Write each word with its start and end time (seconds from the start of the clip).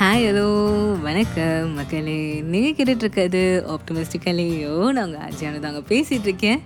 Hi 0.00 0.22
hello 0.26 0.44
வணக்கம் 1.00 1.72
மக்களே 1.74 2.40
நீங்கள் 2.42 2.74
கேட்டுட்ருக்கிறது 2.76 3.42
ஆப்டமிஸ்டிக்கலையோ 3.66 4.92
நாங்கள் 4.92 5.20
ஆஜியானு 5.20 5.58
தாங்க 5.58 5.80
அங்கே 5.80 5.82
பேசிகிட்ருக்கேன் 5.88 6.60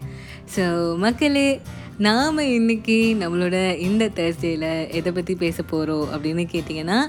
ஸோ 0.56 0.96
மக்களே 0.96 1.60
நாம் 1.98 2.38
இன்னைக்கு 2.38 3.16
நம்மளோட 3.20 3.78
இந்த 3.78 4.10
தேர்ஸ்டேயில் 4.14 4.88
எதை 4.90 5.12
பற்றி 5.12 5.34
பேச 5.34 5.62
போகிறோம் 5.62 6.06
அப்படின்னு 6.12 6.44
கேட்டிங்கன்னா 6.52 7.06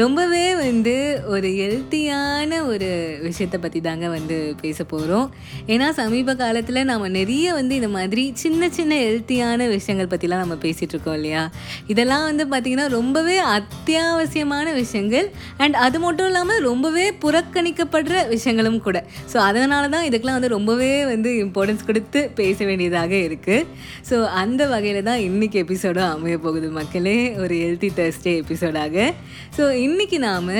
ரொம்பவே 0.00 0.46
வந்து 0.54 0.92
ஒரு 1.34 1.48
ஹெல்த்தியான 1.58 2.56
ஒரு 2.70 2.88
விஷயத்தை 3.20 3.58
பற்றி 3.60 3.78
தாங்க 3.80 4.06
வந்து 4.08 4.36
பேச 4.62 4.84
போகிறோம் 4.84 5.26
ஏன்னா 5.68 5.86
சமீப 5.98 6.34
காலத்தில் 6.34 6.80
நம்ம 6.84 7.08
நிறைய 7.08 7.52
வந்து 7.58 7.74
இந்த 7.74 7.88
மாதிரி 7.88 8.24
சின்ன 8.34 8.68
சின்ன 8.68 8.94
ஹெல்த்தியான 9.04 9.68
விஷயங்கள் 9.68 10.10
பற்றிலாம் 10.10 10.42
நம்ம 10.44 10.56
பேசிகிட்டு 10.64 10.94
இருக்கோம் 10.94 11.14
இல்லையா? 11.14 11.44
இதெல்லாம் 11.86 12.24
வந்து 12.24 12.44
பார்த்திங்கன்னா 12.44 12.88
ரொம்பவே 12.88 13.36
அத்தியாவசியமான 13.54 14.66
விஷயங்கள். 14.72 15.28
அண்ட் 15.56 15.78
அது 15.86 15.98
மட்டும் 15.98 16.26
இல்லாமல் 16.26 16.60
ரொம்பவே 16.60 17.06
புறக்கணிக்கப்படுற 17.24 18.26
விஷயங்களும் 18.34 18.78
கூட. 18.80 19.00
ஸோ 19.32 19.38
அதனால 19.48 19.88
தான் 19.88 20.06
இதுக்கெலாம் 20.10 20.38
வந்து 20.40 20.52
ரொம்பவே 20.56 20.92
வந்து 21.04 21.32
இம்பார்ட்டன்ஸ் 21.46 21.86
கொடுத்து 21.86 22.22
பேச 22.34 22.58
வேண்டியதாக 22.64 23.14
இருக்குது 23.28 23.64
ஸோ 24.10 24.18
அந்த 24.42 24.62
வகையில் 24.74 25.08
தான் 25.10 25.24
இன்றைக்கி 25.28 25.58
எபிசோடும் 25.64 26.10
அமைய 26.10 26.38
போகுது 26.38 26.70
மக்களே. 26.80 27.18
ஒரு 27.44 27.56
ஹெல்த்தி 27.64 27.92
தேர்ஸ்டே 28.00 28.34
எபிசோடாக 28.44 29.08
ஸோ 29.56 29.64
இன்னைக்கு 29.86 30.18
நாம் 30.18 30.50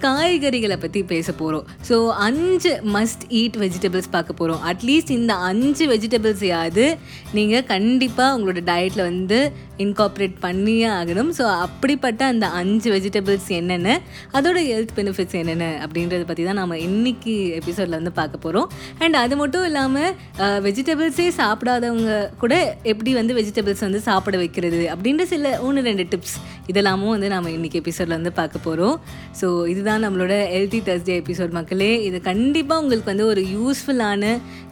காய்கறிகளை 0.00 0.76
பற்றி 0.76 1.02
பேச 1.02 1.32
போகிறோம் 1.32 1.66
ஸோ 1.88 2.08
அஞ்சு 2.08 2.80
மஸ்ட் 2.92 3.24
ஈட் 3.28 3.56
வெஜிடபிள்ஸ் 3.56 4.10
பார்க்க 4.10 4.32
போகிறோம் 4.32 4.60
அட்லீஸ்ட் 4.66 5.10
இந்த 5.10 5.34
அஞ்சு 5.34 5.86
வெஜிடபிள்ஸையாவது 5.86 6.96
நீங்கள் 7.32 7.64
கண்டிப்பாக 7.64 8.38
உங்களோட 8.38 8.60
டயட்டில் 8.64 9.02
வந்து 9.02 9.52
இன்கார்ப்ரேட் 9.78 10.40
பண்ணியே 10.40 10.86
ஆகணும். 10.86 11.30
ஸோ 11.38 11.42
அப்படிப்பட்ட 11.42 12.24
அந்த 12.24 12.46
அஞ்சு 12.46 12.90
வெஜிடபிள்ஸ் 12.92 13.48
என்னென்ன 13.48 14.00
அதோட 14.32 14.58
ஹெல்த் 14.66 14.94
பெனிஃபிட்ஸ் 14.96 15.34
என்னென்ன 15.34 15.86
அப்படின்றத 15.86 16.24
பற்றி 16.26 16.44
தான் 16.44 16.54
நம்ம 16.54 16.78
இன்னைக்கு 16.78 17.54
எபிசோடில் 17.54 17.90
வந்து 17.90 18.12
பார்க்க 18.12 18.38
போகிறோம் 18.38 18.70
அண்ட் 18.98 19.14
அது 19.14 19.36
மட்டும் 19.36 19.64
இல்லாமல் 19.64 20.62
வெஜிடபிள்ஸே 20.62 21.28
சாப்பிடாதவங்க 21.36 22.30
கூட 22.38 22.78
எப்படி 22.82 23.12
வந்து 23.12 23.34
வெஜிடபிள்ஸ் 23.34 23.80
வந்து 23.80 24.00
சாப்பிட 24.00 24.36
வைக்கிறது 24.36 24.90
அப்படின்ற 24.94 25.22
சில 25.22 25.60
ஒன்று 25.60 25.82
ரெண்டு 25.82 26.02
டிப்ஸ் 26.02 26.36
இதெல்லாமும் 26.66 27.08
வந்து 27.08 27.28
நம்ம 27.28 27.50
இன்னைக்கு 27.50 27.78
எபிசோடில் 27.78 28.14
வந்து 28.14 28.32
பார்க்க 28.32 28.58
போகிறோம் 28.58 29.00
ஸோ 29.40 29.66
இது 29.66 29.82
இதுதான் 29.86 30.06
நம்மளோட 30.06 30.36
ஹெல்த்தி 30.52 30.78
தர்ஸ்டே 30.86 31.16
எபிசோட் 31.20 31.52
மக்களே. 31.56 31.90
இது 32.06 32.18
கண்டிப்பாக 32.28 32.82
உங்களுக்கு 32.82 33.10
வந்து 33.10 33.26
ஒரு 33.32 33.42
யூஸ்ஃபுல்லான 33.56 34.22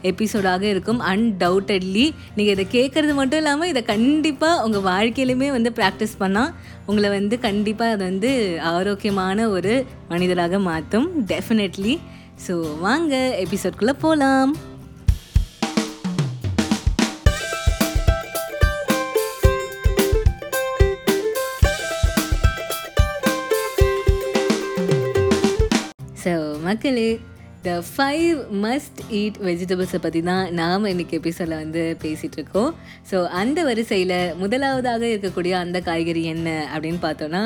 எபிசோடாக 0.09 0.63
இருக்கும். 0.71 0.99
அன்டவுட்டட்லி 1.11 2.03
நீங்கள் 2.37 2.55
இதை 2.55 2.65
கேட்குறது 2.75 3.13
மட்டும் 3.19 3.41
இல்லாமல் 3.41 3.71
இதை 3.73 3.83
கண்டிப்பாக 3.93 4.65
உங்கள் 4.65 4.85
வாழ்க்கையிலுமே 4.89 5.49
வந்து 5.57 5.71
ப்ராக்டிஸ் 5.79 6.19
பண்ணால் 6.23 6.51
உங்களை 6.89 7.11
வந்து 7.17 7.37
கண்டிப்பாக 7.47 7.95
அது 7.95 8.05
வந்து 8.11 8.31
ஆரோக்கியமான 8.75 9.49
ஒரு 9.55 9.75
மனிதராக 10.13 10.59
மாற்றும் 10.69 11.09
டெஃபினெட்லி 11.33 11.95
ஸோ 12.47 12.55
வாங்க 12.87 13.15
எபிசோட்குள்ளே 13.45 13.95
போகலாம் 14.05 14.53
மக்களே 26.75 27.09
த 27.63 27.73
ஃபைவ் 27.89 28.37
மஸ்ட் 28.63 28.99
ஈட் 29.11 29.37
வெஜிடபிள்ஸை 29.41 29.99
பற்றி 29.99 30.21
தான் 30.21 30.45
நாம் 30.53 30.85
இன்றைக்கி 30.85 31.13
எபிசோடில் 31.19 31.55
வந்து 31.55 31.83
பேசிகிட்ருக்கோம் 32.01 32.71
ஸோ 33.11 33.17
அந்த 33.33 33.59
வரிசையில் 33.63 34.13
முதலாவதாக 34.37 35.03
இருக்கக்கூடிய 35.05 35.53
அந்த 35.57 35.79
காய்கறி 35.81 36.23
என்ன 36.25 36.49
அப்படின்னு 36.73 36.99
பார்த்தோன்னா 37.01 37.43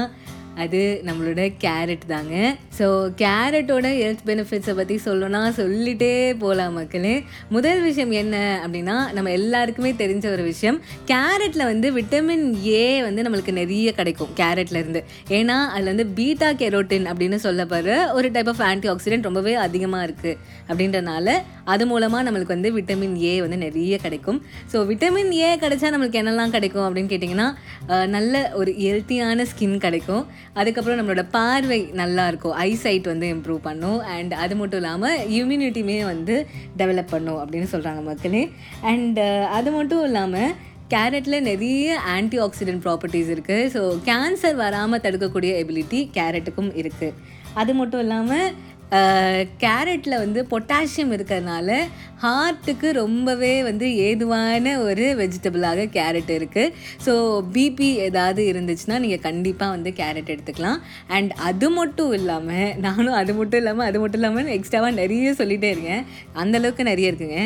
அது 0.64 0.80
நம்மளோட 1.08 1.42
கேரட் 1.64 2.06
தாங்க. 2.14 2.36
ஸோ 2.78 2.86
கேரட்டோட 3.22 3.88
ஹெல்த் 4.00 4.24
பெனிஃபிட்ஸை 4.30 4.74
பற்றி 4.80 4.96
சொல்லணும்னா 5.08 5.42
சொல்லிட்டே 5.60 6.12
போகலாம் 6.44 6.76
மக்களே. 6.80 7.14
முதல் 7.56 7.82
விஷயம் 7.88 8.14
என்ன 8.22 8.36
அப்படின்னா 8.64 8.96
நம்ம 9.18 9.32
எல்லாருக்குமே 9.40 9.92
தெரிஞ்ச 10.02 10.26
ஒரு 10.36 10.44
விஷயம். 10.52 10.80
கேரட்டில் 11.12 11.66
வந்து 11.72 11.88
விட்டமின் 11.98 12.46
ஏ 12.66 12.84
வந்து 13.08 13.24
நம்மளுக்கு 13.28 13.54
நிறைய 13.62 13.94
கிடைக்கும் 14.00 14.34
கேரட்லேருந்து 14.42 15.04
ஏன்னா 15.40 15.58
அதில் 15.74 15.92
வந்து 15.94 16.08
பீட்டா 16.20 16.50
கெரோட்டின் 16.64 17.08
அப்படின்னு 17.12 17.40
சொல்லப்படுற 17.48 17.98
ஒரு 18.18 18.28
டைப் 18.38 18.52
ஆஃப் 18.54 18.64
ஆன்டி 18.70 18.90
ஆக்சிடென்ட் 18.96 19.28
ரொம்பவே 19.30 19.56
அதிகமாக 19.66 20.08
இருக்குது 20.08 20.38
அப்படின்றனால 20.70 21.38
அது 21.74 21.84
மூலமாக 21.92 22.24
நம்மளுக்கு 22.28 22.56
வந்து 22.58 22.70
விட்டமின் 22.78 23.16
ஏ 23.30 23.34
வந்து 23.46 23.58
நிறைய 23.66 23.96
கிடைக்கும். 24.06 24.40
ஸோ 24.72 24.78
விட்டமின் 24.92 25.34
ஏ 25.42 25.50
கிடைச்சா 25.64 25.90
நம்மளுக்கு 25.94 26.22
என்னெல்லாம் 26.22 26.54
கிடைக்கும் 26.56 26.86
அப்படின்னு 26.86 27.12
கேட்டிங்கன்னா 27.14 27.48
நல்ல 28.16 28.36
ஒரு 28.60 28.72
ஹெல்த்தியான 28.84 29.46
ஸ்கின் 29.52 29.78
கிடைக்கும். 29.86 30.24
அதுக்கப்புறம் 30.58 31.00
நம்மளோட 31.00 31.24
பார்வை 31.38 31.80
நல்லாயிருக்கும் 32.02 32.56
ஐசைட் 32.70 33.12
வந்து 33.12 33.28
இம்ப்ரூவ் 33.36 33.62
பண்ணும். 33.68 34.00
அண்ட் 34.16 34.34
அது 34.44 34.56
மட்டும் 34.56 34.82
இல்லாமல் 34.82 35.20
இம்யூனிட்டியுமே 35.40 36.00
வந்து 36.14 36.38
டெவலப் 36.82 37.14
பண்ணும் 37.16 37.40
அப்படின்னு 37.44 37.70
சொல்கிறாங்க 37.76 38.04
மக்களே. 38.10 38.44
அண்ட் 38.94 39.22
அது 39.60 39.72
மட்டும் 39.72 40.04
இல்லாமல் 40.10 40.52
கேரட்டில் 40.94 41.46
நிறைய 41.50 41.98
ஆன்டி 42.14 42.38
ஆக்சிடென்ட் 42.46 42.84
ப்ராப்பர்ட்டிஸ் 42.86 43.34
இருக்குது 43.34 43.68
ஸோ 43.74 43.82
கேன்சர் 44.08 44.56
வராமல் 44.64 45.04
தடுக்கக்கூடிய 45.04 45.52
எபிலிட்டி 45.64 46.00
கேரட்டுக்கும் 46.18 46.72
இருக்குது 46.82 47.38
அது 47.54 47.74
மட்டும் 47.74 48.02
இல்லாமல் 48.06 48.48
கேரட்டில் 49.64 50.22
வந்து 50.24 50.40
பொட்டாசியம் 50.52 51.12
இருக்கிறதுனால 51.16 51.72
ஹார்ட்டுக்கு 52.24 52.88
ரொம்பவே 53.00 53.52
வந்து 53.68 53.88
ஏதுவான 54.06 54.72
ஒரு 54.86 55.06
வெஜிடபிளாக 55.20 55.86
கேரட் 55.98 56.32
இருக்குது 56.38 56.74
ஸோ 57.06 57.14
பிபி 57.56 57.90
ஏதாவது 58.06 58.44
இருந்துச்சுன்னா 58.52 58.98
நீங்கள் 59.04 59.24
கண்டிப்பாக 59.28 59.76
வந்து 59.76 59.92
கேரட் 60.00 60.32
எடுத்துக்கலாம். 60.34 60.80
அண்ட் 61.16 61.32
அது 61.50 61.68
மட்டும் 61.78 62.14
இல்லாமல் 62.20 62.74
நானும் 62.86 63.18
அது 63.22 63.34
மட்டும் 63.34 63.62
இல்லாமல் 63.62 63.88
அது 63.90 64.00
மட்டும் 64.04 64.22
இல்லாமல் 64.22 64.52
எக்ஸ்ட்ராவாக 64.58 64.94
நிறைய 65.02 65.34
சொல்லிகிட்டே 65.42 65.70
இருக்கேன். 65.76 66.04
அந்தளவுக்கு 66.44 66.86
நிறைய 66.92 67.12
இருக்குங்க. 67.12 67.40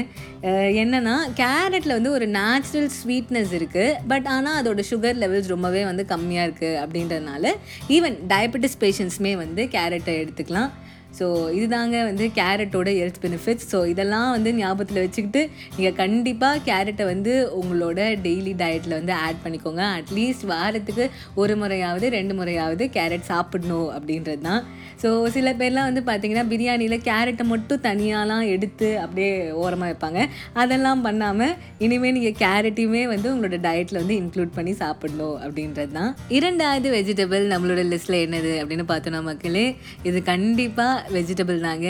என்னென்னா 0.84 1.16
கேரட்டில் 1.42 1.98
வந்து 1.98 2.16
ஒரு 2.18 2.26
நேச்சுரல் 2.40 2.90
ஸ்வீட்னஸ் 3.00 3.54
இருக்குது 3.60 3.98
பட் 4.14 4.30
ஆனால் 4.36 4.58
அதோடய 4.62 4.90
சுகர் 4.92 5.20
லெவல்ஸ் 5.24 5.54
ரொம்பவே 5.56 5.84
வந்து 5.90 6.06
கம்மியாக 6.14 6.48
இருக்குது 6.50 6.80
அப்படின்றதுனால 6.84 7.54
ஈவன் 7.98 8.18
டயபெட்டிஸ் 8.34 8.82
பேஷண்ட்ஸுமே 8.86 9.36
வந்து 9.44 9.64
கேரட்டை 9.76 10.16
எடுத்துக்கலாம். 10.24 10.72
ஸோ 11.20 11.26
இதுதாங்க 11.58 11.98
வந்து 12.10 12.26
கேரட்டோட 12.38 12.90
ஹெல்த் 13.00 13.20
பெனிஃபிட்ஸ் 13.26 13.68
ஸோ 13.74 13.80
இதெல்லாம் 13.94 14.30
வந்து 14.36 14.52
ஞாபகத்தில் 14.60 15.02
வச்சுக்கிட்டு 15.04 15.42
நீங்கள் 15.76 15.98
கண்டிப்பாக 16.02 16.62
கேரட்டை 16.70 17.06
வந்து 17.14 17.34
உங்களோட 17.60 18.00
டெய்லி 18.26 18.54
டயட்டில் 18.62 18.98
வந்து 19.00 19.14
ஆட் 19.26 19.42
பண்ணிக்கோங்க. 19.44 19.84
அட்லீஸ்ட் 20.00 20.46
வாரத்துக்கு 20.54 21.06
ஒரு 21.42 21.56
முறையாவது 21.64 22.08
ரெண்டு 22.18 22.36
முறையாவது 22.40 22.86
கேரட் 22.98 23.30
சாப்பிடணும் 23.32 23.90
அப்படின்றது 23.98 24.44
தான் 24.50 24.64
ஸோ 25.04 25.10
சில 25.36 25.50
பேர்லாம் 25.60 25.88
வந்து 25.90 26.02
பார்த்தீங்கன்னா 26.10 26.46
பிரியாணியில் 26.52 26.98
கேரட்டை 27.08 27.46
மட்டும் 27.52 27.82
தனியாலாம் 27.88 28.46
எடுத்து 28.56 28.90
அப்படியே 29.04 29.32
ஓரமாக 29.62 29.88
வைப்பாங்க. 29.90 30.20
அதெல்லாம் 30.62 31.02
பண்ணாமல் 31.08 31.54
இனிமேல் 31.86 32.16
நீங்கள் 32.18 32.38
கேரட்டையுமே 32.44 33.02
வந்து 33.14 33.28
உங்களோட 33.34 33.58
டயட்டில் 33.68 34.02
வந்து 34.02 34.18
இன்க்ளூட் 34.22 34.54
பண்ணி 34.58 34.74
சாப்பிடணும் 34.84 35.38
அப்படின்றது 35.46 35.94
தான் 36.00 36.12
இரண்டாவது 36.38 36.90
வெஜிடபிள் 36.98 37.46
நம்மளோட 37.54 37.84
லிஸ்ட்டில் 37.92 38.20
என்னது 38.26 38.54
அப்படின்னு 38.62 38.86
பார்த்தோன்னா 38.92 39.22
மக்களே 39.30 39.66
இது 40.10 40.22
கண்டிப்பாக 40.32 41.03
வெஜிடபிள் 41.12 41.60
தாங்க 41.60 41.88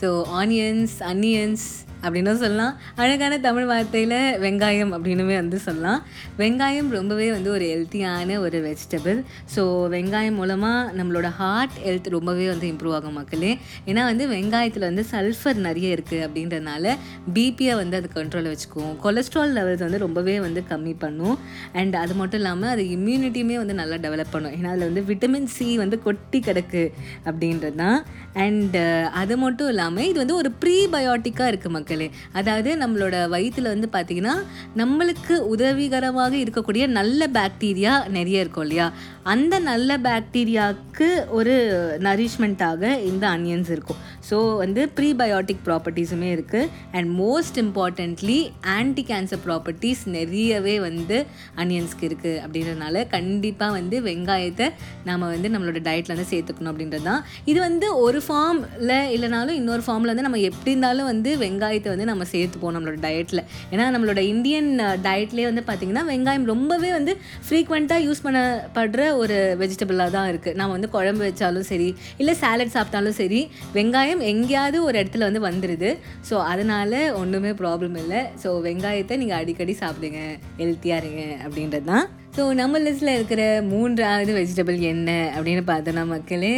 ஸோ 0.00 0.08
ஆனியன்ஸ் 0.40 0.96
அனியன்ஸ் 1.04 1.66
அப்படின்னும் 2.04 2.40
சொல்லலாம். 2.44 2.74
அழகான 3.02 3.38
தமிழ் 3.46 3.68
வார்த்தையில் 3.70 4.16
வெங்காயம் 4.44 4.92
அப்படின்னுமே 4.96 5.36
வந்து 5.42 5.58
சொல்லலாம். 5.66 6.00
வெங்காயம் 6.40 6.90
ரொம்பவே 6.98 7.28
வந்து 7.36 7.50
ஒரு 7.56 7.66
ஹெல்த்தியான 7.72 8.38
ஒரு 8.44 8.58
வெஜிடபிள் 8.66 9.20
ஸோ 9.54 9.62
வெங்காயம் 9.94 10.38
மூலமாக 10.40 10.92
நம்மளோட 10.98 11.30
ஹார்ட் 11.40 11.76
ஹெல்த் 11.86 12.10
ரொம்பவே 12.16 12.46
வந்து 12.52 12.66
இம்ப்ரூவ் 12.72 12.96
ஆகும் 12.98 13.16
மக்களே. 13.20 13.52
ஏன்னா 13.90 14.04
வந்து 14.10 14.26
வெங்காயத்தில் 14.34 14.88
வந்து 14.90 15.04
சல்ஃபர் 15.12 15.60
நிறைய 15.68 15.96
இருக்குது 15.96 16.22
அப்படின்றனால 16.26 16.94
பிபியை 17.36 17.74
வந்து 17.82 17.98
அது 18.00 18.10
கண்ட்ரோலில் 18.18 18.52
வச்சுக்கும் 18.52 18.92
கொலஸ்ட்ரால் 19.04 19.54
லெவல்ஸ் 19.58 19.84
வந்து 19.86 20.02
ரொம்பவே 20.06 20.36
வந்து 20.46 20.62
கம்மி 20.72 20.94
பண்ணும். 21.04 21.36
அண்ட் 21.80 21.96
அது 22.02 22.14
மட்டும் 22.20 22.40
இல்லாமல் 22.42 22.72
அது 22.74 22.82
இம்யூனிட்டியுமே 22.96 23.56
வந்து 23.62 23.74
நல்லா 23.80 23.98
டெவலப் 24.06 24.32
பண்ணும். 24.34 24.54
ஏன்னா 24.58 24.70
அதில் 24.74 24.88
வந்து 24.90 25.04
விட்டமின் 25.10 25.50
சி 25.56 25.68
வந்து 25.84 25.98
கொட்டி 26.06 26.40
கிடக்கு 26.48 26.84
அப்படின்றது 27.28 27.78
தான் 27.82 27.98
அண்ட் 28.44 28.76
அது 29.22 29.34
மட்டும் 29.42 29.70
இல்லாமல் 29.72 30.08
இது 30.10 30.18
வந்து 30.22 30.38
ஒரு 30.40 30.50
ப்ரீபயோட்டிக்காக 30.62 31.50
இருக்குது 31.52 31.74
மக்கள். 31.76 31.84
அதாவது 32.32 32.76
நம்மளோட 32.76 33.28
வயிற்றில் 33.28 33.72
வந்து 33.74 33.88
பார்த்திங்கன்னா 33.92 34.34
நம்மளுக்கு 34.76 35.34
உதவிகரமாக 35.38 36.36
இருக்கக்கூடிய 36.36 36.86
நல்ல 36.86 37.28
பாக்டீரியா 37.28 38.08
நிறைய 38.08 38.40
இருக்கும் 38.40 38.62
இல்லையா? 38.62 38.92
அந்த 39.22 39.58
நல்ல 39.58 39.98
பாக்டீரியாவுக்கு 39.98 41.26
ஒரு 41.28 41.54
நரிஷ்மெண்ட்டாக 41.98 43.02
இந்த 43.02 43.28
அனியன்ஸ் 43.28 43.70
இருக்கும். 43.70 43.96
ஸோ 44.30 44.56
வந்து 44.56 44.88
ப்ரீபயோட்டிக் 44.98 45.62
ப்ராப்பர்ட்டிஸுமே 45.66 46.28
இருக்குது 46.36 46.68
and 46.92 47.20
most 47.20 47.58
importantly 47.64 48.50
anti 48.62 49.02
cancer 49.02 49.42
properties 49.46 50.02
நிறையவே 50.08 50.80
வந்து 50.80 51.26
அனியன்ஸ்க்கு 51.56 52.06
இருக்குது 52.10 52.40
அப்படின்றதுனால 52.44 53.08
கண்டிப்பாக 53.08 53.72
வந்து 53.72 54.02
வெங்காயத்தை 54.02 54.68
நாம் 55.04 55.20
வந்து 55.20 55.48
நம்மளோட 55.48 55.80
டயட்டில் 55.88 56.14
வந்து 56.16 56.30
சேர்த்துக்கணும் 56.32 56.72
அப்படின்றது 56.72 57.02
தான் 57.02 57.22
இது 57.44 57.60
வந்து 57.60 57.96
ஒரு 57.96 58.22
ஃபார்மில் 58.26 58.94
இல்லைனாலும் 59.16 59.50
இன்னொரு 59.50 59.82
ஃபார்மில் 59.86 60.06
வந்து 60.06 60.22
நம்ம 60.22 60.38
எப்படி 60.38 60.70
இருந்தாலும் 60.70 61.06
வந்து 61.06 61.38
வெங்காயம் 61.38 61.75
வெங்காயத்தை 61.76 61.92
வந்து 61.94 62.10
நம்ம 62.10 62.24
சேர்த்துப்போம் 62.32 62.74
நம்மளோட 62.76 62.98
டயட்டில் 63.04 63.42
ஏன்னா 63.72 63.84
நம்மளோட 63.94 64.20
இந்தியன் 64.32 64.70
டயட்லேயே 65.06 65.46
வந்து 65.50 65.62
பார்த்திங்கன்னா 65.68 66.04
வெங்காயம் 66.10 66.46
ரொம்பவே 66.52 66.90
வந்து 66.96 67.12
ஃப்ரீக்வெண்ட்டாக 67.46 68.06
யூஸ் 68.06 68.22
பண்ணப்படுற 68.26 69.02
ஒரு 69.20 69.36
வெஜிடபிளாக 69.62 70.14
தான் 70.16 70.28
இருக்குது 70.32 70.56
நம்ம 70.60 70.74
வந்து 70.76 70.90
குழம்பு 70.96 71.24
வச்சாலும் 71.28 71.68
சரி 71.70 71.88
இல்லை 72.20 72.34
சாலட் 72.42 72.74
சாப்பிட்டாலும் 72.76 73.18
சரி 73.20 73.40
வெங்காயம் 73.76 74.22
எங்கேயாவது 74.32 74.78
ஒரு 74.88 74.96
இடத்துல 75.02 75.28
வந்து 75.28 75.42
வந்துடுது 75.48 75.90
ஸோ 76.30 76.36
அதனால் 76.52 76.98
ஒன்றுமே 77.22 77.52
ப்ராப்ளம் 77.62 77.98
இல்லை. 78.02 78.22
ஸோ 78.42 78.48
வெங்காயத்தை 78.68 79.16
நீங்கள் 79.16 79.40
அடிக்கடி 79.40 79.76
சாப்பிடுங்க. 79.82 80.20
ஹெல்த்தியாக 80.60 81.02
இருங்க 81.02 81.22
அப்படின்றது 81.44 81.88
தான் 81.92 82.06
ஸோ 82.36 82.42
நம்ம 82.58 82.78
லிஸ்ட்டில் 82.84 83.14
இருக்கிற 83.16 83.42
மூன்றாவது 83.70 84.32
வெஜிடபிள் 84.38 84.78
என்ன 84.90 85.10
அப்படின்னு 85.36 85.62
பார்த்தோன்னா 85.70 86.02
மக்களே 86.10 86.56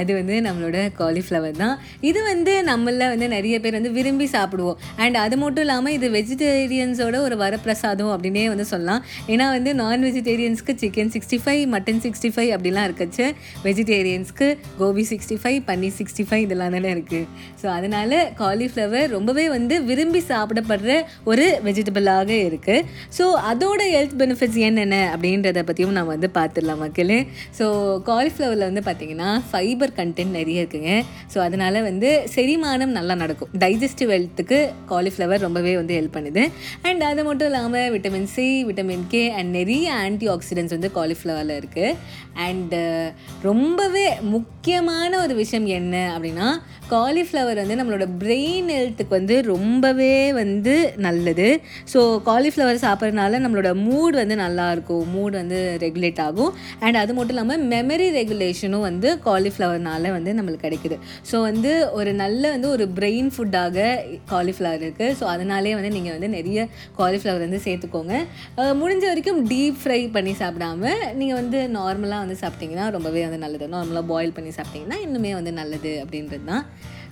அது 0.00 0.10
வந்து 0.16 0.34
நம்மளோட 0.46 0.78
காலிஃப்ளவர் 0.98 1.56
தான். 1.60 1.74
இது 2.08 2.20
வந்து 2.28 2.52
நம்மள 2.68 3.06
வந்து 3.12 3.26
நிறைய 3.34 3.56
பேர் 3.62 3.76
வந்து 3.78 3.92
விரும்பி 3.96 4.26
சாப்பிடுவோம். 4.34 4.78
அண்ட் 5.02 5.16
அது 5.22 5.36
மட்டும் 5.42 5.64
இல்லாமல் 5.66 5.94
இது 5.96 6.06
வெஜிடேரியன்ஸோட 6.16 7.16
ஒரு 7.26 7.36
வரப்பிரசாதம் 7.42 8.12
அப்படின்னே 8.14 8.44
வந்து 8.52 8.66
சொல்லலாம். 8.72 9.02
ஏன்னா 9.32 9.46
வந்து 9.56 9.70
நான் 9.80 10.04
வெஜிடேரியன்ஸ்க்கு 10.08 10.74
chicken 10.82 11.12
sixty 11.14 11.38
five 11.44 11.62
mutton 11.74 12.02
sixty 12.06 12.30
five 12.34 12.50
அப்படிலாம் 12.56 12.86
இருக்கச்சு. 12.88 13.26
வெஜிடேரியன்ஸ்க்கு 13.66 14.48
gobi 14.80 15.04
sixty 15.12 15.38
five 15.42 15.58
paneer 15.70 15.96
sixty 16.00 16.26
five 16.28 16.44
இதெல்லாம் 16.46 16.76
தானே 16.76 16.92
இருக்குது 16.96 17.26
ஸோ 17.62 17.68
அதனால் 17.76 18.16
காலிஃப்ளவர் 18.42 19.08
ரொம்பவே 19.16 19.46
வந்து 19.56 19.76
விரும்பி 19.90 20.22
சாப்பிடப்படுற 20.32 20.92
ஒரு 21.32 21.48
வெஜிடபிளாக 21.68 22.30
இருக்குது 22.48 22.86
ஸோ 23.18 23.26
அதோட 23.52 23.80
ஹெல்த் 23.96 24.16
பெனிஃபிட்ஸ் 24.22 24.60
என்னென்ன 24.68 24.96
அப்படின்றத 25.20 25.62
பற்றியும் 25.68 25.96
நம்ம 25.96 26.10
வந்து 26.14 26.28
பார்த்துடலாம் 26.36 26.80
மக்களே. 26.82 27.18
ஸோ 27.58 27.64
காலிஃப்ளவரில் 28.08 28.66
வந்து 28.68 28.82
பார்த்திங்கன்னா 28.86 29.30
ஃபைபர் 29.48 29.92
கண்டென்ட் 29.98 30.32
நிறைய 30.38 30.62
இருக்குங்க. 30.62 30.92
ஸோ 31.32 31.38
அதனால் 31.46 31.78
வந்து 31.88 32.10
செரிமானம் 32.34 32.94
நல்லா 32.98 33.14
நடக்கும். 33.22 33.50
டைஜஸ்டிவ் 33.64 34.12
ஹெல்த்துக்கு 34.14 34.58
காலிஃப்ளவர் 34.92 35.44
ரொம்பவே 35.46 35.72
வந்து 35.80 35.96
ஹெல்ப் 35.98 36.16
பண்ணுது. 36.16 36.44
அண்ட் 36.88 37.02
அது 37.10 37.24
மட்டும் 37.28 37.50
இல்லாமல் 37.50 37.90
vitamin 37.94 38.30
C 38.34 38.46
vitamin 38.68 39.04
K 39.14 39.22
and 39.38 39.52
நிறைய 39.58 39.86
ஆன்டி 40.04 40.28
ஆக்சிடென்ட்ஸ் 40.36 40.76
வந்து 40.76 40.90
காலிஃப்ளவரில் 40.98 41.54
இருக்குது 41.60 41.96
அண்டு 42.46 42.80
ரொம்பவே 43.48 44.06
முக்கியமான 44.34 45.12
ஒரு 45.24 45.36
விஷயம் 45.42 45.68
என்ன 45.78 45.94
அப்படின்னா 46.14 46.48
காலிஃப்ளவர் 46.94 47.60
வந்து 47.62 47.78
நம்மளோட 47.80 48.06
பிரெயின் 48.22 48.70
ஹெல்த்துக்கு 48.76 49.18
வந்து 49.18 49.36
ரொம்பவே 49.52 50.14
வந்து 50.40 50.74
நல்லது. 51.06 51.48
ஸோ 51.92 52.00
காலிஃப்ளவர் 52.30 52.84
சாப்பிட்றதுனால 52.86 53.40
நம்மளோட 53.44 53.70
மூட் 53.86 54.16
வந்து 54.22 54.36
நல்லாயிருக்கும் 54.44 55.04
மூட் 55.14 55.36
வந்து 55.40 55.58
ரெகுலேட் 55.84 56.20
ஆகும். 56.26 56.52
அண்ட் 56.84 56.98
அது 57.02 57.12
மட்டும் 57.18 57.34
இல்லாமல் 57.36 57.62
மெமரி 57.72 58.08
ரெகுலேஷனும் 58.18 58.84
வந்து 58.88 59.08
காலிஃப்ளவர்னால 59.28 60.12
வந்து 60.16 60.30
நம்மளுக்கு 60.38 60.66
கிடைக்குது. 60.66 60.98
ஸோ 61.30 61.36
வந்து 61.48 61.72
ஒரு 61.98 62.12
நல்ல 62.22 62.42
வந்து 62.56 62.68
ஒரு 62.76 62.86
பிரெயின் 62.98 63.30
ஃபுட்டாக 63.36 63.78
காலிஃப்ளவர் 64.32 64.84
இருக்குது 64.86 65.16
ஸோ 65.20 65.26
அதனாலே 65.34 65.74
வந்து 65.80 65.92
நீங்கள் 65.98 66.16
வந்து 66.16 66.30
நிறைய 66.36 66.68
காலிஃப்ளவர் 67.00 67.44
வந்து 67.46 67.60
சேர்த்துக்கோங்க. 67.66 68.14
முடிஞ்ச 68.82 69.04
வரைக்கும் 69.10 69.42
டீப் 69.52 69.80
ஃப்ரை 69.82 70.00
பண்ணி 70.16 70.34
சாப்பிடாம 70.42 70.92
நீங்கள் 71.20 71.40
வந்து 71.42 71.60
நார்மலாக 71.78 72.24
வந்து 72.24 72.38
சாப்பிட்டிங்கன்னா 72.44 72.86
ரொம்பவே 72.96 73.22
வந்து 73.28 73.42
நல்லது. 73.44 73.68
நார்மலாக 73.76 74.06
பாயில் 74.12 74.36
பண்ணி 74.38 74.52
சாப்பிட்டிங்கன்னா 74.58 74.98
இன்னுமே 75.06 75.32
வந்து 75.40 75.54
நல்லது 75.60 75.92
அப்படின்றது 76.04 76.46
தான் 76.52 76.64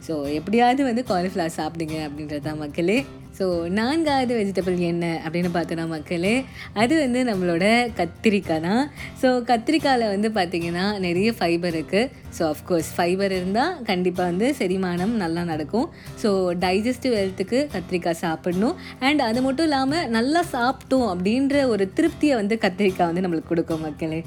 ஸோ 0.06 0.14
எப்படியாவது 0.38 0.82
வந்து 0.88 1.02
காலிஃப்ளவர் 1.12 1.56
சாப்பிடுங்க 1.60 1.96
அப்படின்றது 2.08 2.42
தான் 2.48 2.60
மக்களே. 2.64 2.98
ஸோ 3.38 3.46
நான்காவது 3.78 4.32
வெஜிடபிள் 4.38 4.76
என்ன 4.90 5.06
அப்படின்னு 5.24 5.50
பார்த்தோன்னா 5.56 5.84
மக்களே 5.94 6.34
அது 6.82 6.94
வந்து 7.02 7.20
நம்மளோட 7.30 7.64
கத்திரிக்காய் 7.98 8.64
தான். 8.68 8.82
ஸோ 9.20 9.28
கத்திரிக்காயில் 9.50 10.12
வந்து 10.14 10.28
பார்த்திங்கன்னா 10.38 10.86
நிறைய 11.06 11.28
ஃபைபர் 11.38 11.76
இருக்குது 11.78 12.24
ஸோ 12.36 12.42
அஃப்கோர்ஸ் 12.54 12.88
ஃபைபர் 12.94 13.32
இருந்தால் 13.36 13.74
கண்டிப்பாக 13.90 14.26
வந்து 14.30 14.46
செரிமானம் 14.58 15.12
நல்லா 15.22 15.42
நடக்கும். 15.50 15.86
ஸோ 16.22 16.30
டைஜஸ்டிவ் 16.64 17.14
ஹெல்த்துக்கு 17.20 17.58
கத்திரிக்காய் 17.74 18.18
சாப்பிடணும். 18.24 18.74
அண்ட் 19.06 19.22
அது 19.28 19.40
மட்டும் 19.46 19.66
இல்லாமல் 19.68 20.04
நல்லா 20.16 20.42
சாப்பிட்டோம் 20.56 21.06
அப்படின்ற 21.12 21.62
ஒரு 21.74 21.86
திருப்தியை 21.98 22.34
வந்து 22.40 22.56
கத்திரிக்காய் 22.64 23.10
வந்து 23.10 23.24
நம்மளுக்கு 23.26 23.52
கொடுக்கும் 23.52 23.84
மக்களே. 23.86 24.20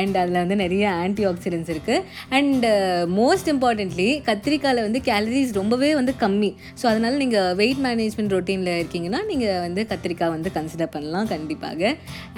அண்ட் 0.00 0.18
அதில் 0.22 0.40
வந்து 0.42 0.58
நிறைய 0.64 0.84
ஆன்டி 1.04 1.24
ஆக்சிடென்ட்ஸ் 1.30 1.72
இருக்குது 1.74 2.02
அண்ட் 2.38 2.66
மோஸ்ட் 3.20 3.50
இம்பார்ட்டன்ட்லி 3.54 4.08
கத்திரிக்காயில் 4.28 4.84
வந்து 4.86 5.02
கேலரிஸ் 5.10 5.56
ரொம்பவே 5.60 5.92
வந்து 6.00 6.14
கம்மி. 6.24 6.52
ஸோ 6.82 6.84
அதனால் 6.92 7.20
நீங்கள் 7.24 7.50
வெயிட் 7.62 7.82
மேனேஜ்மெண்ட் 7.88 8.36
ரொட்டீனில் 8.56 8.76
இருக்கீங்கன்னா 8.78 9.18
நீங்கள் 9.30 9.60
வந்து 9.64 9.80
கத்திரிக்காய் 9.90 10.32
வந்து 10.34 10.50
கன்சிடர் 10.56 10.90
பண்ணலாம் 10.94 11.28
கண்டிப்பாக. 11.32 11.90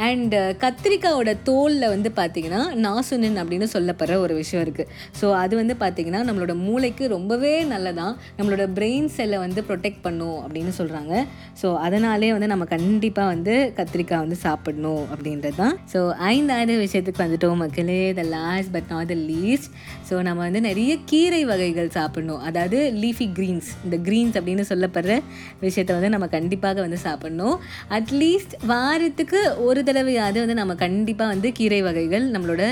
அண்ட் 0.06 0.34
கத்திரிக்காயோட 0.62 1.30
தோலில் 1.48 1.86
வந்து 1.92 2.10
பார்த்தீங்கன்னா 2.18 2.62
நாசுனன் 2.86 3.38
அப்படின்னு 3.42 3.66
சொல்லப்படுற 3.74 4.16
ஒரு 4.24 4.34
விஷயம் 4.40 4.62
இருக்குது 4.66 4.88
ஸோ 5.20 5.26
அது 5.42 5.54
வந்து 5.60 5.74
பார்த்திங்கன்னா 5.82 6.20
நம்மளோட 6.28 6.54
மூளைக்கு 6.66 7.04
ரொம்பவே 7.14 7.52
நல்லதான். 7.72 8.14
நம்மளோட 8.38 8.66
பிரெயின் 8.78 9.08
செல்லை 9.18 9.38
வந்து 9.44 9.62
ப்ரொடெக்ட் 9.68 10.02
பண்ணும் 10.06 10.38
அப்படின்னு 10.44 10.72
சொல்கிறாங்க 10.80 11.12
ஸோ 11.62 11.70
அதனாலே 11.86 12.30
வந்து 12.36 12.50
நம்ம 12.54 12.66
கண்டிப்பாக 12.74 13.32
வந்து 13.34 13.54
கத்திரிக்காய் 13.78 14.22
வந்து 14.24 14.38
சாப்பிடணும் 14.46 15.04
அப்படின்றது 15.12 15.58
தான் 15.62 15.76
ஸோ 15.94 16.00
ஐந்தாவது 16.32 16.76
விஷயத்துக்கு 16.84 17.24
வந்துட்டோம் 17.26 17.62
மக்களே. 17.64 18.00
The 18.20 18.24
last 18.36 18.72
but 18.76 18.90
not 18.94 19.10
the 19.14 19.18
least 19.30 19.70
so 20.10 20.16
நம்ம 20.28 20.40
வந்து 20.48 20.62
நிறைய 20.68 20.92
கீரை 21.12 21.42
வகைகள் 21.52 21.94
சாப்பிடணும். 21.98 22.42
அதாவது 22.50 22.80
லீஃபி 23.04 23.28
க்ரீன்ஸ் 23.38 23.70
இந்த 23.86 23.96
க்ரீன்ஸ் 24.08 24.36
அப்படின்னு 24.38 24.64
சொல்லப்படுற 24.72 25.12
விஷயத்தை 25.64 25.92
வந்து 25.96 26.07
நம்ம 26.14 26.28
கண்டிப்பாக 26.36 26.80
வந்து 26.86 26.98
சாப்பிட்ணும். 27.06 27.56
அட்லீஸ்ட் 27.98 28.54
வாரத்துக்கு 28.72 29.40
ஒரு 29.66 29.82
தடவையாவது 29.88 30.38
வந்து 30.44 30.56
நம்ம 30.60 30.76
கண்டிப்பாக 30.84 31.28
வந்து 31.34 31.50
கீரை 31.58 31.80
வகைகள் 31.88 32.26
நம்மளோட 32.34 32.62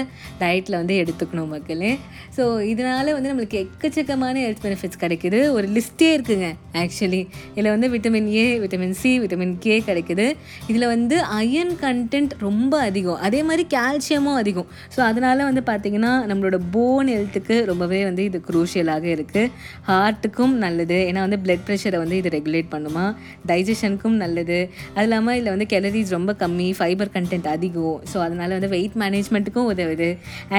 டயட்டில் 0.42 0.78
வந்து 0.80 0.96
எடுத்துக்கணும் 1.02 1.52
மக்களே. 1.54 1.92
ஸோ 2.36 2.44
இதனால் 2.72 3.12
வந்து 3.16 3.30
நம்மளுக்கு 3.32 3.58
எக்கச்சக்கமான 3.64 4.34
ஹெல்த் 4.46 4.62
பெனிஃபிட்ஸ் 4.66 5.02
கிடைக்குது. 5.04 5.40
ஒரு 5.56 5.66
லிஸ்ட்டே 5.76 6.10
இருக்குங்க 6.16 6.48
ஆக்சுவலி 6.82 7.22
இதில் 7.54 7.70
வந்து 7.74 7.90
vitamin 7.94 8.28
A 8.38 8.46
vitamin 8.64 8.96
C 9.02 9.12
vitamin 9.24 9.54
K 9.64 9.76
கிடைக்குது. 9.88 10.26
இதில் 10.70 10.86
வந்து 10.94 11.16
அயன் 11.38 11.74
கண்டென்ட் 11.84 12.34
ரொம்ப 12.46 12.74
அதிகம். 12.88 13.20
அதே 13.28 13.42
மாதிரி 13.48 13.66
கால்சியமும் 13.76 14.38
அதிகம். 14.42 14.68
ஸோ 14.94 15.00
அதனால் 15.10 15.46
வந்து 15.48 15.62
பார்த்திங்கன்னா 15.70 16.12
நம்மளோட 16.30 16.58
போன் 16.74 17.10
ஹெல்த்துக்கு 17.14 17.56
ரொம்பவே 17.70 18.00
வந்து 18.08 18.22
இது 18.30 18.38
குரூஷியலாக 18.48 19.06
இருக்குது 19.16 19.50
ஹார்ட்டுக்கும் 19.88 20.54
நல்லது. 20.64 20.98
ஏன்னா 21.08 21.20
வந்து 21.26 21.40
பிளட் 21.44 21.64
ப்ரெஷரை 21.66 21.98
வந்து 22.02 22.16
இது 22.20 22.28
ரெகுலேட் 22.36 22.68
பண்ணுமா? 22.74 23.04
டைஜஷனுக்கும் 23.50 24.16
நல்லது. 24.22 24.58
அது 24.96 25.06
இல்லாமல் 25.08 25.36
இதில் 25.38 25.52
வந்து 25.54 25.68
கெலரிஸ் 25.74 26.12
ரொம்ப 26.16 26.34
கம்மி 26.42 26.68
ஃபைபர் 26.78 27.12
கண்டென்ட் 27.16 27.48
அதிகம். 27.54 27.98
ஸோ 28.12 28.16
அதனால் 28.26 28.54
வந்து 28.56 28.70
வெயிட் 28.76 28.96
மேனேஜ்மெண்ட்டுக்கும் 29.02 29.68
உதவுது. 29.72 30.10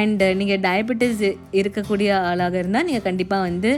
அண்ட் 0.01 0.23
நீங்கள் 0.41 0.61
டயபெட்டிஸ் 0.67 1.25
இருக்கக்கூடிய 1.61 2.09
ஆளாக 2.31 2.57
இருந்தால் 2.63 2.87
நீங்கள் 2.89 3.05
கண்டிப்பாக 3.09 3.47
வந்து 3.49 3.71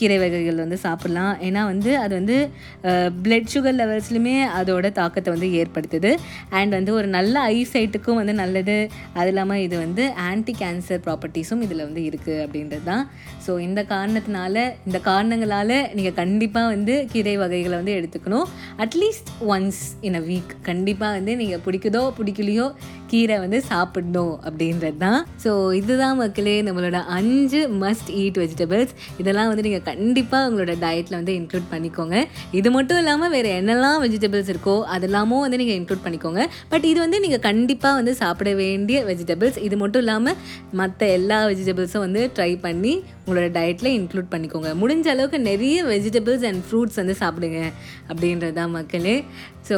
கீரை 0.00 0.18
வகைகள் 0.24 0.62
வந்து 0.64 0.78
சாப்பிட்லாம். 0.86 1.34
ஏன்னா 1.48 1.64
வந்து 1.72 1.90
அது 2.04 2.12
வந்து 2.20 2.38
பிளட் 3.24 3.50
சுகர் 3.54 3.78
லெவல்ஸ்லையுமே 3.80 4.36
அதோட 4.60 4.86
தாக்கத்தை 5.00 5.30
வந்து 5.36 5.50
ஏற்படுத்துது. 5.60 6.12
அண்ட் 6.58 6.72
வந்து 6.78 6.92
ஒரு 6.98 7.08
நல்ல 7.16 7.36
ஐசைட்டுக்கும் 7.56 8.20
வந்து 8.20 8.34
நல்லது. 8.42 8.78
அது 9.18 9.30
இல்லாமல் 9.32 9.62
இது 9.66 9.76
வந்து 9.84 10.04
ஆன்டி 10.28 10.52
கேன்சர் 10.60 11.02
ப்ராப்பர்ட்டிஸும் 11.06 11.62
இதில் 11.66 11.86
வந்து 11.86 12.02
இருக்குது 12.08 12.42
அப்படின்றது 12.44 12.84
தான் 12.90 13.04
ஸோ 13.46 13.52
இந்த 13.66 13.80
காரணத்தினால 13.92 14.54
இந்த 14.86 14.98
காரணங்களால் 15.10 15.74
நீங்கள் 15.96 16.16
கண்டிப்பாக 16.20 16.72
வந்து 16.74 16.94
கீரை 17.12 17.34
வகைகளை 17.42 17.74
வந்து 17.80 17.94
எடுத்துக்கணும். 18.08 18.46
At least 18.78 19.30
once 19.48 19.80
in 20.00 20.14
a 20.14 20.20
week 20.20 20.52
கண்டிப்பாக 20.62 21.12
வந்து 21.12 21.36
நீங்கள் 21.36 21.60
பிடிக்குதோ 21.66 22.12
பிடிக்கலையோ 22.18 22.72
கீரை 23.12 23.36
வந்து 23.44 23.58
சாப்பிடணும் 23.70 24.34
அப்படின்றது 24.46 24.98
தான் 25.04 25.20
ஸோ 25.44 25.50
இதுதான் 25.80 26.18
மக்களே 26.22 26.56
நம்மளோட 26.68 27.00
அஞ்சு 27.18 27.60
மஸ்ட் 27.82 28.10
ஈட் 28.22 28.38
வெஜிடபிள்ஸ் 28.42 28.92
இதெல்லாம் 29.22 29.50
வந்து 29.50 29.64
நீங்கள் 29.66 29.84
கண்டிப்பாக 29.90 30.48
உங்களோட 30.48 30.74
டயட்டில் 30.84 31.18
வந்து 31.20 31.34
இன்க்ளூட் 31.40 31.68
பண்ணிக்கோங்க. 31.74 32.16
இது 32.60 32.68
மட்டும் 32.76 33.00
இல்லாமல் 33.02 33.32
வேறு 33.36 33.50
என்னெல்லாம் 33.60 33.98
வெஜிடபிள்ஸ் 34.04 34.50
இருக்கோ 34.54 34.76
அதெல்லாமும் 34.96 35.44
வந்து 35.46 35.60
நீங்கள் 35.62 35.78
இன்க்ளூட் 35.80 36.04
பண்ணிக்கோங்க. 36.06 36.42
பட் 36.72 36.86
இது 36.92 36.98
வந்து 37.04 37.20
நீங்கள் 37.26 37.44
கண்டிப்பாக 37.48 37.98
வந்து 38.00 38.14
சாப்பிட 38.22 38.52
வேண்டிய 38.62 38.98
வெஜிடபிள்ஸ் 39.10 39.60
இது 39.68 39.78
மட்டும் 39.82 40.04
இல்லாமல் 40.04 40.38
மற்ற 40.80 41.06
எல்லா 41.18 41.38
வெஜிடபிள்ஸும் 41.50 42.04
வந்து 42.06 42.24
ட்ரை 42.38 42.52
பண்ணி 42.66 42.94
உங்களோட 43.24 43.48
டயட்டில் 43.56 43.94
இன்க்ளூட் 43.98 44.32
பண்ணிக்கோங்க. 44.34 44.68
முடிஞ்ச 44.82 45.06
அளவுக்கு 45.14 45.38
நிறைய 45.50 45.78
வெஜிடபிள்ஸ் 45.92 46.44
அண்ட் 46.50 46.62
ஃப்ரூட்ஸ் 46.66 46.98
வந்து 47.00 47.14
சாப்பிடுங்க 47.22 47.60
அப்படின்றது 48.10 48.54
தான் 48.60 48.72
மக்களே. 48.76 49.16
ஸோ 49.68 49.76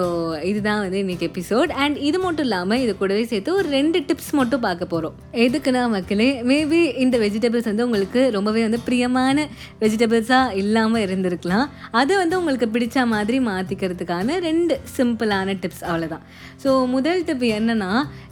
இதுதான் 0.50 0.80
வந்து 0.84 0.98
இன்றைக்கி 1.04 1.24
எபிசோட் 1.30 1.70
அண்ட் 1.82 1.96
இது 2.08 2.18
மட்டும் 2.24 2.46
இல்லாமல் 2.46 2.82
இது 2.84 2.92
கூடவே 3.00 3.22
சேர்த்து 3.30 3.50
ஒரு 3.60 3.68
ரெண்டு 3.76 3.98
டிப்ஸ் 4.08 4.32
மட்டும் 4.40 4.62
பார்க்க 4.66 4.92
போகிறோம் 4.92 5.14
எதுக்குன்னா 5.44 5.82
மக்களே 5.94 6.28
மேபி 6.50 6.80
இந்த 7.04 7.16
வெஜிடபிள்ஸ் 7.24 7.68
வந்து 7.70 7.86
உங்களுக்கு 7.88 8.22
ரொம்பவே 8.36 8.62
வந்து 8.66 8.80
பிரியமான 8.88 9.46
வெஜிடபிள்ஸாக 9.82 10.56
இல்லாமல் 10.62 11.04
இருந்திருக்கலாம். 11.06 11.66
அதை 12.00 12.14
வந்து 12.22 12.38
உங்களுக்கு 12.40 12.68
பிடிச்ச 12.74 13.06
மாதிரி 13.14 13.40
மாற்றிக்கிறதுக்கான 13.48 14.38
ரெண்டு 14.48 14.76
சிம்பிளான 14.96 15.56
டிப்ஸ் 15.62 15.84
அவ்வளோதான் 15.90 16.24
ஸோ 16.64 16.70
முதல் 16.94 17.24
டிப் 17.28 17.44
என்னென்னா 17.58 17.90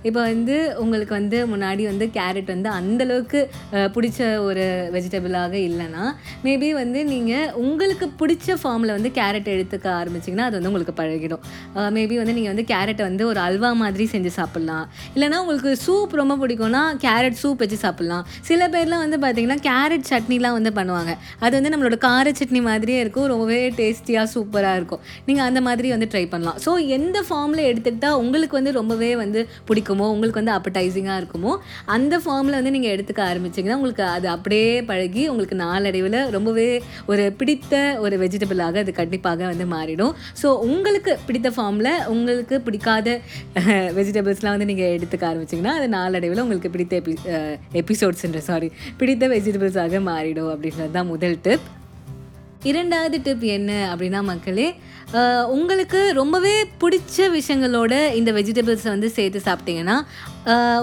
இப்போ 0.09 0.21
வந்து 0.31 0.57
உங்களுக்கு 0.83 1.15
வந்து 1.21 1.39
முன்னாடி 1.53 1.83
வந்து 1.91 2.07
கேரட் 2.19 2.51
வந்து 2.55 2.71
அந்தளவுக்கு 2.79 3.41
பிடிச்ச 3.97 4.21
ஒரு 4.49 4.67
வெஜிடபிளாக 4.95 5.55
இல்லைன்னா 5.69 6.05
மேபி 6.47 6.71
வந்து 6.83 7.01
நீங்கள் 7.13 7.53
உங்களுக்கு 7.65 8.09
பிடிச்ச 8.23 8.59
ஃபார்மில் 8.63 8.97
வந்து 8.97 9.13
கேரட் 9.19 9.53
எடுத்துக்க 9.57 9.87
ஆரம்பிச்சிங்கன்னா 10.01 10.49
அது 10.49 10.59
வந்து 10.59 10.73
உங்களுக்கு 10.73 10.95
பழகிடும். 11.01 11.45
Uh, 11.79 11.89
மேபி 11.97 12.15
வந்து 12.21 12.35
நீங்கள் 12.37 12.53
வந்து 12.53 12.65
கேரட்டை 12.71 13.03
வந்து 13.09 13.25
ஒரு 13.31 13.41
அல்வா 13.47 13.71
மாதிரி 13.81 14.05
செஞ்சு 14.13 14.31
சாப்பிட்லாம். 14.37 14.85
இல்லைனா 15.15 15.37
உங்களுக்கு 15.43 15.73
சூப் 15.85 16.15
ரொம்ப 16.21 16.35
பிடிக்கும்னா 16.43 16.81
கேரட் 17.05 17.39
சூப் 17.41 17.61
வச்சு 17.63 17.79
சாப்பிட்லாம். 17.83 18.25
சில 18.49 18.69
பேர்லாம் 18.75 19.03
வந்து 19.05 19.19
பார்த்திங்கன்னா 19.25 19.59
கேரட் 19.67 20.07
சட்னிலாம் 20.11 20.57
வந்து 20.59 20.71
பண்ணுவாங்க. 20.79 21.13
அது 21.45 21.53
வந்து 21.59 21.73
நம்மளோட 21.75 21.99
கார 22.07 22.33
சட்னி 22.39 22.61
மாதிரியே 22.69 22.99
இருக்கும். 23.05 23.27
ரொம்பவே 23.33 23.61
டேஸ்டியாக 23.81 24.27
சூப்பராக 24.35 24.79
இருக்கும். 24.81 25.03
நீங்கள் 25.29 25.47
அந்த 25.49 25.61
மாதிரி 25.69 25.91
வந்து 25.95 26.09
ட்ரை 26.15 26.25
பண்ணலாம். 26.33 26.59
ஸோ 26.65 26.73
எந்த 26.97 27.21
ஃபார்மில் 27.29 27.63
எடுத்துக்கிட்டால் 27.71 28.17
உங்களுக்கு 28.23 28.59
வந்து 28.61 28.73
ரொம்பவே 28.81 29.11
வந்து 29.23 29.43
பிடிக்குமோ 29.71 30.09
உங்களுக்கு 30.15 30.41
வந்து 30.43 30.55
அப்படைசிங்காக 30.57 31.19
இருக்குமோ 31.23 31.55
அந்த 31.97 32.15
ஃபார்மில் 32.25 32.59
வந்து 32.61 32.75
நீங்கள் 32.77 32.95
எடுத்துக்க 32.97 33.23
ஆரம்பிச்சிங்கன்னா 33.31 33.79
உங்களுக்கு 33.81 34.05
அது 34.17 34.29
அப்படியே 34.37 34.73
பழகி 34.91 35.25
உங்களுக்கு 35.35 35.59
நாளடைவில் 35.65 36.19
ரொம்பவே 36.39 36.69
ஒரு 37.13 37.27
பிடித்த 37.43 37.75
ஒரு 38.07 38.17
வெஜிடபிளாக 38.25 38.79
அது 38.85 38.93
கண்டிப்பாக 39.01 39.45
வந்து 39.53 39.69
மாறிடும். 39.77 40.15
ஸோ 40.43 40.51
உங்களுக்கு 40.69 41.15
பிடித்த 41.29 41.51
ஃபார்மில் 41.51 41.93
உங்களுக்கு 42.09 42.57
பிடிக்காத 42.61 43.09
வெஜிடபிள்ஸ்லாம் 43.99 44.57
வந்து 44.57 44.71
நீங்கள் 44.71 44.95
எடுத்துக்க 44.97 45.25
ஆரம்பிச்சிங்கன்னா 45.31 45.75
அது 45.79 45.89
நாளடைவில் 45.89 46.43
உங்களுக்கு 46.43 46.71
பிடித்த 46.71 46.97
எபி 46.97 47.15
எபிசோட்ஸ்ன்ற 47.83 48.43
சாரி 48.43 48.71
பிடித்த 48.99 49.27
வெஜிடபிள்ஸாக 49.29 50.01
மாறிடும் 50.09 50.53
அப்படின்றது 50.53 50.91
தான் 50.91 51.11
முதல் 51.11 51.37
டிப் 51.43 51.67
இரண்டாவது 52.65 53.17
டிப் 53.23 53.45
என்ன 53.51 53.73
அப்படின்னா 53.91 54.21
மக்களே 54.25 54.69
உங்களுக்கு 55.49 56.01
ரொம்பவே 56.13 56.55
பிடிச்ச 56.81 57.27
விஷயங்களோட 57.35 57.93
இந்த 58.13 58.31
வெஜிடபிள்ஸை 58.33 58.89
வந்து 58.89 59.09
சேர்த்து 59.11 59.41
சாப்பிட்டீங்கன்னா 59.45 59.97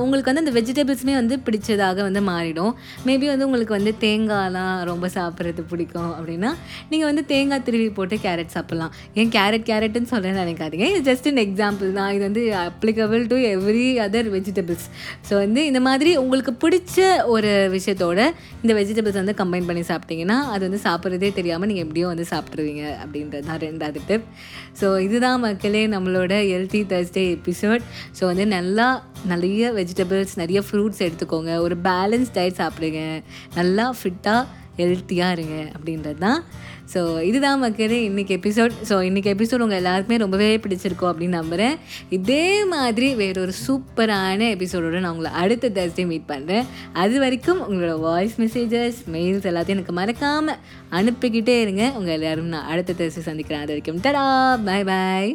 உங்களுக்கு 0.04 0.30
வந்து 0.32 0.44
அந்த 0.44 0.54
வெஜிடபிள்ஸுமே 0.58 1.14
வந்து 1.20 1.36
பிடிச்சதாக 1.46 1.98
வந்து 2.08 2.22
மாறிடும். 2.30 2.74
மேபி 3.08 3.28
வந்து 3.32 3.46
உங்களுக்கு 3.48 3.74
வந்து 3.78 3.94
தேங்காய்லாம் 4.04 4.76
ரொம்ப 4.90 5.10
சாப்பிட்றது 5.18 5.64
பிடிக்கும் 5.72 6.12
அப்படின்னா 6.18 6.52
நீங்கள் 6.92 7.10
வந்து 7.10 7.24
தேங்காய் 7.32 7.64
திருவி 7.68 7.88
போட்டு 8.00 8.18
கேரட் 8.26 8.54
சாப்பிட்லாம். 8.56 8.92
ஏன் 9.22 9.32
கேரட் 9.38 9.66
கேரட்னு 9.70 10.12
சொல்ல 10.14 10.34
நினைக்காதீங்க. 10.42 10.88
இது 10.94 11.02
ஜஸ்ட் 11.10 11.30
இன் 11.32 11.42
எக்ஸாம்பிள் 11.46 11.90
தான். 12.00 12.12
இது 12.16 12.24
வந்து 12.28 12.44
applicable 12.66 13.24
to 13.32 13.38
every 13.54 13.88
other 14.06 14.30
vegetables 14.36 14.88
so 15.30 15.34
வந்து 15.44 15.64
இந்த 15.72 15.80
மாதிரி 15.88 16.12
உங்களுக்கு 16.24 16.54
பிடிச்ச 16.66 17.00
ஒரு 17.36 17.54
விஷயத்தோட 17.78 18.20
இந்த 18.64 18.74
வெஜிடபிள்ஸ் 18.80 19.20
வந்து 19.22 19.36
கம்பைன் 19.42 19.68
பண்ணி 19.70 19.84
சாப்பிட்டீங்கன்னா 19.92 20.38
அது 20.54 20.62
வந்து 20.68 20.82
சாப்பிட்றதே 20.88 21.32
தெரியாமல் 21.40 21.70
நீங்கள் 21.72 21.86
எப்படியோ 21.88 22.08
வந்து 22.14 22.28
சாப்பிட்ருவீங்க 22.34 22.84
அப்படின்றது 23.02 23.46
தான் 23.50 23.62
ரெண்டாவது 23.68 24.02
டிப் 24.10 24.28
ஸோ 24.82 24.88
இதுதான் 25.08 25.42
மக்களே 25.48 25.84
நம்மளோட 25.96 26.34
ஹெல்த்தி 26.52 26.84
தர்ஸ்டே 26.94 27.26
எபிசோட் 27.36 27.84
ஸோ 28.20 28.24
வந்து 28.32 28.48
நல்லா 28.56 28.88
நல்ல 29.32 29.44
நிறைய 29.56 29.74
வெஜிடபிள்ஸ் 29.80 30.34
நிறைய 30.42 30.60
ஃப்ரூட்ஸ் 30.68 31.02
எடுத்துக்கோங்க. 31.06 31.52
ஒரு 31.66 31.76
பேலன்ஸ் 31.84 32.30
டயட் 32.36 32.62
சாப்பிடுங்க. 32.62 33.02
நல்லா 33.58 33.86
ஃபிட்டாக 34.00 34.42
ஹெல்த்தியாக 34.80 35.36
இருங்க 35.36 35.58
அப்படின்றது 35.76 36.20
தான். 36.24 36.40
ஸோ 36.94 37.02
இதுதான் 37.28 37.62
மக்களே 37.64 38.00
இன்றைக்கி 38.10 38.34
எபிசோட் 38.38 38.74
ஸோ 38.90 38.96
இன்றைக்கி 39.10 39.30
எபிசோட் 39.36 39.64
உங்கள் 39.66 39.80
எல்லாருக்குமே 39.82 40.18
ரொம்பவே 40.24 40.50
பிடிச்சிருக்கோம் 40.66 41.12
அப்படின்னு 41.12 41.38
நம்புகிறேன் 41.40 41.78
இதே 42.18 42.66
மாதிரி 42.74 43.08
வேறொரு 43.22 43.56
சூப்பரான 43.68 44.50
எபிசோடோட 44.56 45.00
நான் 45.06 45.16
உங்களை 45.16 45.32
அடுத்த 45.44 45.72
Thursday 45.78 46.08
மீட் 46.12 46.30
பண்ணுறேன் 46.34 46.68
அது 47.06 47.16
வரைக்கும் 47.26 47.64
உங்களோட 47.70 47.96
வாய்ஸ் 48.08 48.38
மெசேஜஸ் 48.44 49.02
மெயில்ஸ் 49.16 49.50
எல்லாத்தையும் 49.54 49.78
எனக்கு 49.80 49.98
மறக்காமல் 50.02 50.62
அனுப்பிக்கிட்டே 51.00 51.58
இருங்க. 51.66 51.86
உங்கள் 52.02 52.18
எல்லோரும் 52.20 52.54
நான் 52.58 52.70
அடுத்த 52.76 53.00
Thursday 53.00 53.26
சந்திக்கிறேன். 53.32 53.66
அது 53.66 53.74
வரைக்கும் 53.76 54.04
டடா 54.08 54.28
பை 54.70 54.80
பாய் 54.94 55.34